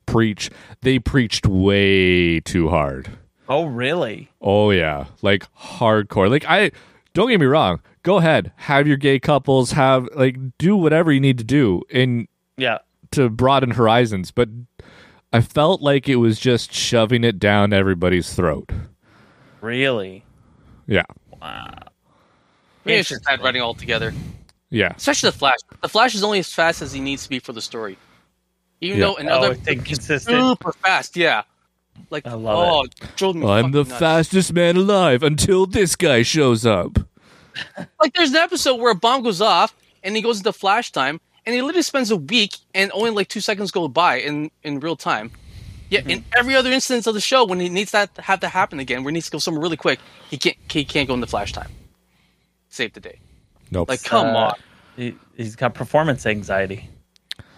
[0.06, 0.50] preach.
[0.82, 3.08] They preached way too hard.
[3.48, 4.30] Oh, really?
[4.40, 6.30] Oh yeah, like hardcore.
[6.30, 6.70] Like I
[7.12, 7.80] don't get me wrong.
[8.02, 12.28] Go ahead, have your gay couples have like do whatever you need to do in
[12.56, 12.78] Yeah.
[13.12, 14.48] to broaden horizons, but
[15.32, 18.70] I felt like it was just shoving it down everybody's throat.
[19.60, 20.24] Really?
[20.86, 21.04] Yeah.
[21.40, 21.70] Wow.
[22.84, 24.12] Maybe it's just bad writing altogether.
[24.70, 24.92] Yeah.
[24.96, 25.58] Especially the Flash.
[25.82, 27.96] The Flash is only as fast as he needs to be for the story.
[28.80, 29.04] Even Yeah.
[29.06, 30.36] though another Oh, it's inconsistent.
[30.58, 31.16] super fast.
[31.16, 31.42] Yeah.
[32.10, 33.98] Like I love oh, it me I'm the nuts.
[33.98, 36.98] fastest man alive until this guy shows up.
[38.00, 41.20] Like there's an episode where a bomb goes off and he goes into flash time
[41.46, 44.80] and he literally spends a week and only like two seconds go by in in
[44.80, 45.30] real time.
[45.88, 46.10] Yeah, Mm-hmm.
[46.10, 48.80] in every other instance of the show, when he needs that to have to happen
[48.80, 50.00] again, where he needs to go somewhere really quick,
[50.30, 51.70] he can't he can't go into flash time.
[52.70, 53.20] Save the day.
[53.70, 53.88] Nope.
[53.88, 54.54] Like come Uh, on.
[54.96, 56.88] He, he's got performance anxiety.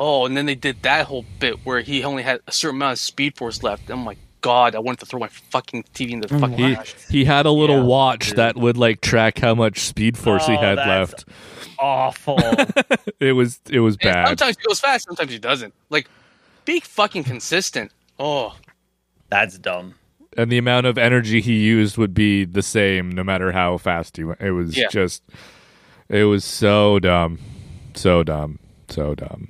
[0.00, 2.92] Oh, and then they did that whole bit where he only had a certain amount
[2.94, 3.90] of speed force left.
[3.90, 6.94] Oh my god, I wanted to throw my fucking TV in the fucking he flash.
[7.10, 8.36] he had a little Yeah, watch dude.
[8.36, 11.24] that would like track how much speed force he Oh, had that's left.
[11.78, 12.38] Awful.
[13.20, 14.28] It was it was And bad.
[14.28, 15.72] sometimes he goes fast, sometimes he doesn't.
[15.88, 16.08] Like,
[16.66, 17.90] be fucking consistent.
[18.18, 18.54] Oh,
[19.30, 19.94] That's dumb.
[20.36, 24.16] and the amount of energy he used would be the same no matter how fast
[24.18, 24.40] he went.
[24.40, 24.88] It was Yeah.
[24.90, 25.22] just
[26.08, 27.38] it was so dumb.
[27.94, 28.58] So dumb.
[28.88, 29.48] So dumb.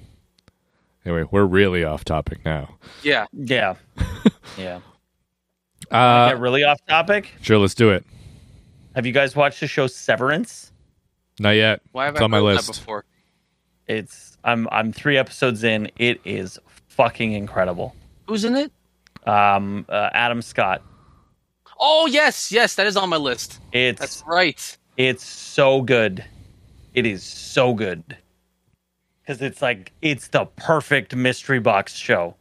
[1.05, 2.77] Anyway, we're really off topic now.
[3.03, 3.27] yeah.
[3.33, 3.75] Yeah.
[4.59, 4.81] Yeah.
[5.90, 7.31] Uh Get really off topic.
[7.42, 8.05] sure, let's do it.
[8.95, 10.73] Have you guys watched the show Severance?
[11.38, 11.83] Not yet.
[11.92, 12.81] Why have it's I on my heard that list.
[12.81, 13.05] before?
[13.87, 15.90] It's I'm I'm three episodes in.
[15.99, 17.95] It is fucking incredible.
[18.27, 18.73] Who's in it?
[19.29, 20.83] Um, uh, Adam Scott.
[21.79, 23.61] Oh yes, yes, that is on my list.
[23.73, 24.79] It's That's right.
[24.97, 26.25] It's so good.
[26.97, 28.17] It is so good.
[29.27, 32.35] Cuz it's like it's the perfect mystery box show.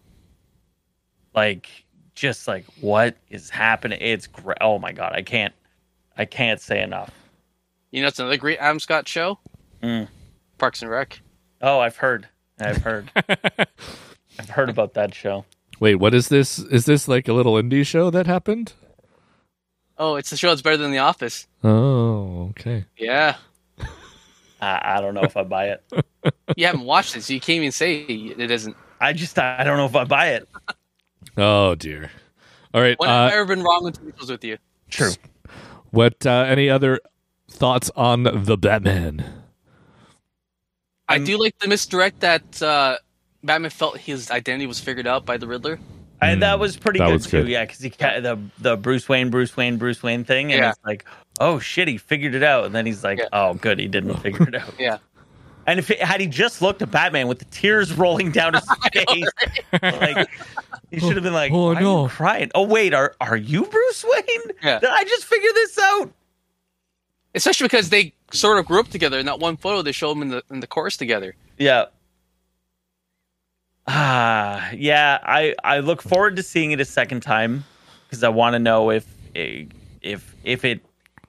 [1.35, 1.69] Like
[2.15, 3.99] just like what is happening?
[4.01, 4.57] It's great.
[4.61, 5.53] Oh my god, I can't
[6.17, 7.11] I can't say enough.
[7.91, 9.39] You know, it's another great Adam Scott show.
[9.83, 10.07] Mm.
[10.57, 11.19] Parks and Rec.
[11.61, 12.29] Oh, I've heard.
[12.59, 13.11] I've heard.
[14.39, 15.43] I've heard about that show.
[15.81, 16.59] Wait, what is this?
[16.59, 18.71] Is this like a little indie show that happened?
[19.97, 21.47] Oh, it's the show that's better than The Office.
[21.63, 22.85] Oh, okay.
[22.97, 23.35] Yeah.
[24.61, 25.83] I, I don't know if I buy it.
[26.57, 28.75] You haven't watched it, so you can't even say it isn't.
[28.99, 30.47] I just I don't know if I buy it.
[31.37, 32.09] Oh dear.
[32.73, 32.97] All right.
[32.99, 34.57] When have I Uh, ever been wrong with TV with you?
[34.89, 35.11] True.
[35.91, 36.25] What?
[36.25, 36.99] Uh, any other
[37.49, 39.23] thoughts on the Batman?
[41.07, 42.97] I do like the misdirect that uh,
[43.43, 45.79] Batman felt his identity was figured out by the Riddler.
[46.21, 47.41] And that was pretty that good was too.
[47.43, 47.49] good.
[47.49, 50.69] Yeah, because he ca- the the Bruce Wayne, Bruce Wayne, Bruce Wayne thing, and Yeah.
[50.71, 51.05] it's like,
[51.39, 53.27] oh shit, he figured it out, and then he's like, Yeah.
[53.33, 54.73] oh good, he didn't figure it out.
[54.79, 54.97] Yeah.
[55.67, 58.63] And if it, had he just looked at Batman with the tears rolling down his
[58.93, 59.25] face,
[59.81, 60.29] like
[60.91, 62.03] he should have been like, Oh, "Why are no.
[62.03, 64.55] you crying?" Oh wait, are are you Bruce Wayne?
[64.63, 64.79] Yeah.
[64.79, 66.11] Did I just figure this out?
[67.33, 69.17] Especially because they sort of grew up together.
[69.19, 71.35] In that one photo, they show them in the in the chorus together.
[71.57, 71.85] Yeah.
[73.87, 75.19] Ah, yeah.
[75.23, 77.63] I I look forward to seeing it a second time
[78.07, 80.81] because I want to know if if if it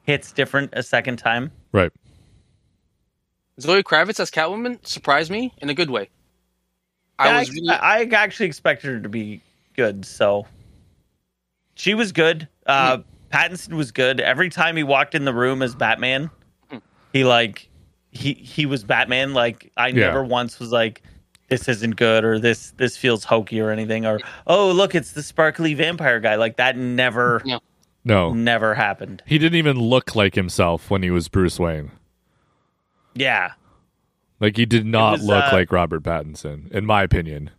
[0.06, 1.50] hits different a second time.
[1.72, 1.92] Right.
[3.60, 6.08] Zoe Kravitz as Catwoman surprised me in a good way.
[7.18, 9.40] I Yeah, was I, really, I actually expected her to be
[9.74, 10.46] good, so
[11.74, 12.46] she was good.
[12.66, 12.98] Uh,
[13.32, 14.20] Pattinson was good.
[14.20, 16.30] Every time he walked in the room as Batman,
[17.12, 17.68] he like
[18.10, 19.32] he he was Batman.
[19.34, 20.06] Like I Yeah.
[20.06, 21.02] never once was like
[21.48, 25.22] this isn't good or this this feels hokey or anything or oh look it's the
[25.22, 26.34] sparkly vampire guy.
[26.36, 27.58] Like that never Yeah.
[28.06, 29.22] No, never happened.
[29.26, 31.90] he didn't even look like himself when he was Bruce Wayne.
[33.14, 33.52] Yeah.
[34.38, 37.50] Like he did not was, look uh, like Robert Pattinson, in my opinion.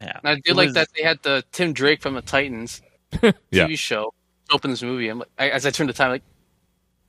[0.00, 0.18] Yeah.
[0.22, 2.82] and I did It like was- that they had the Tim Drake from the Titans
[3.22, 3.30] Yeah.
[3.68, 4.12] TV show
[4.50, 5.08] open this movie.
[5.08, 6.22] I'm like, I, as I turned the time, like,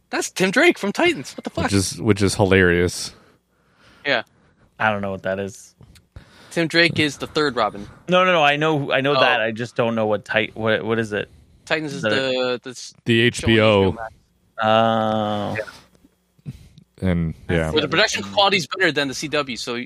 [0.09, 1.35] that's Tim Drake from Titans.
[1.35, 1.63] What the fuck?
[1.65, 3.13] Which is which is hilarious.
[4.05, 4.23] yeah,
[4.79, 5.73] I don't know what that is.
[6.53, 7.87] Tim Drake is the third Robin.
[8.07, 8.43] No, no, no.
[8.43, 9.19] I know I know Oh.
[9.19, 9.41] that.
[9.41, 11.29] I just don't know what tight what what is it?
[11.65, 14.13] Titans is That- the the s- The show on HBO Max.
[14.61, 15.57] Oh.
[17.01, 17.71] and yeah.
[17.71, 19.83] Where the production quality is better than the CW, so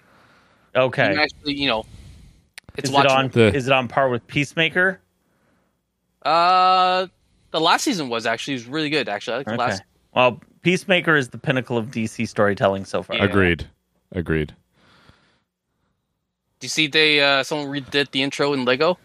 [0.76, 1.08] Okay.
[1.08, 1.86] can actually, you know,
[2.76, 3.30] it's is it on.
[3.30, 5.00] The- is it on par with Peacemaker?
[6.24, 7.08] Uh,
[7.52, 9.08] the last season was actually it was really good.
[9.08, 9.62] Actually, I like the Okay.
[9.64, 9.84] last.
[10.14, 13.16] Well, Peacemaker is the pinnacle of DC storytelling so far.
[13.16, 13.24] Yeah.
[13.24, 13.68] Agreed.
[14.12, 14.54] Agreed.
[16.60, 18.98] Do you see they uh someone redid the intro in Lego?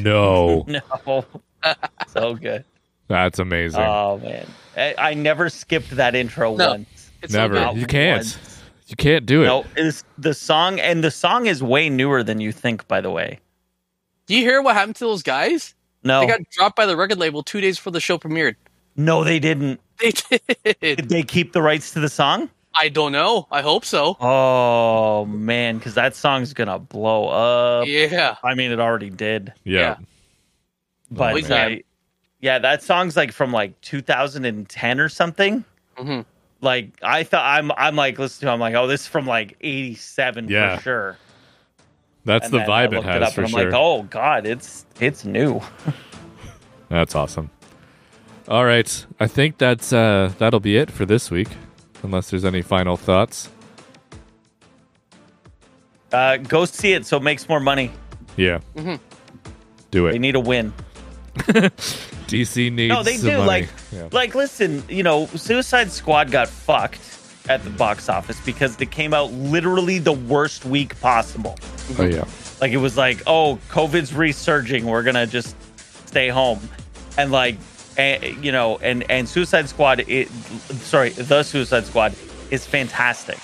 [0.00, 0.66] No.
[1.06, 1.24] No.
[2.08, 2.64] so good.
[3.08, 3.80] That's amazing.
[3.80, 4.46] Oh man.
[4.76, 6.70] I, I never skipped that intro No.
[6.70, 7.10] once.
[7.22, 7.72] It's Never.
[7.72, 8.18] You can't.
[8.18, 8.62] once.
[8.86, 9.46] You can't do it.
[9.46, 13.10] No, it's the song and the song is way newer than you think, by the
[13.10, 13.40] way.
[14.26, 15.74] Do you hear what happened to those guys?
[16.02, 16.20] No.
[16.20, 18.56] They got dropped by the record label two days before the show premiered.
[18.96, 19.80] no, they didn't.
[20.00, 20.10] They
[20.60, 20.78] did.
[20.80, 22.50] Did they keep the rights to the song?
[22.76, 23.46] I don't know.
[23.50, 24.16] I hope so.
[24.20, 27.86] Oh man, because that song's gonna blow up.
[27.86, 28.36] Yeah.
[28.42, 29.52] I mean, it already did.
[29.64, 29.80] yeah.
[29.80, 29.96] yeah.
[31.10, 31.76] But Oh, uh,
[32.40, 35.64] yeah, that song's like from like 2010 or something.
[35.96, 36.20] hmm
[36.60, 39.26] Like I thought, I'm I'm like listening to, it, I'm like, oh, this is from
[39.26, 40.76] like 87 Yeah.
[40.76, 41.18] for sure.
[42.24, 43.70] That's And the then I vibe it looked has up for and I'm sure.
[43.70, 45.60] like, oh god, it's it's new.
[46.88, 47.50] That's awesome.
[48.48, 49.06] All right.
[49.20, 51.48] I think that's uh that'll be it for this week.
[52.04, 53.48] Unless there's any final thoughts.
[56.12, 57.90] Uh, go see it so it makes more money.
[58.36, 58.60] Yeah.
[58.76, 58.96] Mm-hmm.
[59.90, 60.12] Do it.
[60.12, 60.72] They need a win.
[61.34, 63.36] DC needs No, they some do.
[63.38, 63.46] money.
[63.46, 64.08] Like, Yeah.
[64.12, 67.00] like, listen, you know, Suicide Squad got fucked
[67.48, 71.56] at the box office because they came out literally the worst week possible.
[71.98, 72.24] Oh yeah.
[72.60, 74.86] Like it was like, oh, COVID's resurging.
[74.86, 75.56] We're gonna just
[76.06, 76.60] stay home,
[77.18, 77.56] and like,
[77.96, 80.00] and, you know, and and Suicide Squad.
[80.08, 80.28] It,
[80.82, 82.14] sorry, the Suicide Squad
[82.50, 83.38] is fantastic,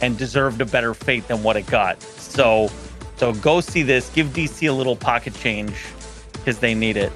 [0.00, 2.00] and deserved a better fate than what it got.
[2.02, 2.70] So,
[3.16, 4.10] so go see this.
[4.10, 5.74] Give DC a little pocket change
[6.32, 7.12] because they need it.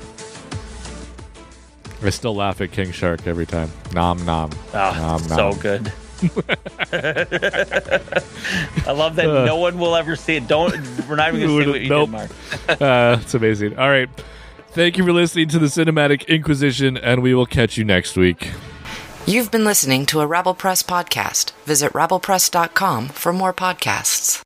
[2.03, 3.71] I still laugh at King Shark every time.
[3.95, 4.51] Nom nom.
[4.75, 5.53] Oh, nom it's nom.
[5.55, 5.93] so good.
[8.87, 9.45] I love that Uh.
[9.45, 10.47] no one will ever see it.
[10.47, 10.73] Don't.
[11.09, 12.11] We're not even gonna say what you Nope.
[12.11, 12.31] did, Mark.
[12.81, 13.79] uh, it's amazing.
[13.79, 14.09] All right.
[14.75, 18.51] Thank you for listening to the Cinematic Inquisition, and we will catch you next week.
[19.25, 21.53] You've been listening to a Rabble Press podcast.
[21.65, 24.44] Visit rabblepress.com for more podcasts.